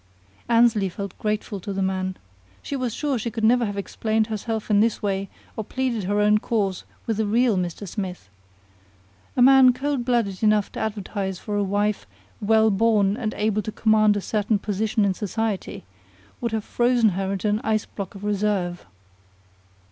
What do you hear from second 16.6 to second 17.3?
frozen